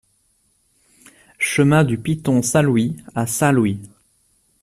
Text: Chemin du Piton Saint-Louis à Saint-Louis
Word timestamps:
Chemin 1.37 1.83
du 1.83 1.95
Piton 1.99 2.41
Saint-Louis 2.41 2.95
à 3.13 3.27
Saint-Louis 3.27 3.79